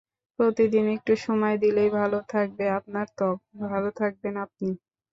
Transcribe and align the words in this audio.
প্রতিদিন 0.39 0.85
একটু 0.95 1.13
সময় 1.25 1.57
দিলেই 1.63 1.89
ভালো 1.91 2.19
থাকবে 2.29 2.65
আপনার 2.77 3.07
ত্বক, 3.17 3.37
ভালো 3.65 3.89
থাকবেন 3.99 4.33
আপনি। 4.45 4.69